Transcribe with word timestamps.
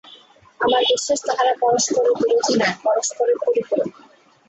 আমার 0.59 0.81
বিশ্বাস, 0.89 1.19
তাহারা 1.27 1.53
পরস্পরের 1.61 2.13
বিরোধী 2.19 2.53
নয়, 2.53 2.75
পরস্পরের 2.85 3.37
পরিপূরক। 3.43 3.89